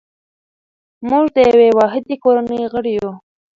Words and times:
موږ 1.09 1.25
د 1.35 1.37
یوې 1.49 1.69
واحدې 1.79 2.15
کورنۍ 2.23 2.61
غړي 2.73 2.91
یو. 2.99 3.11